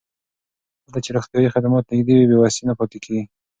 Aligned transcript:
کله 0.85 0.99
چې 1.05 1.09
روغتیايي 1.17 1.53
خدمات 1.55 1.83
نږدې 1.91 2.13
وي، 2.15 2.25
بې 2.29 2.37
وسۍ 2.39 2.61
نه 2.69 2.73
پاتې 2.79 2.97
کېږي. 3.03 3.23